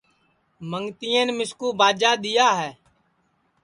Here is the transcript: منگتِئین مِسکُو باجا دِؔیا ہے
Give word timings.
منگتِئین 0.69 1.27
مِسکُو 1.37 1.67
باجا 1.79 2.11
دِؔیا 2.21 2.49
ہے 2.59 2.71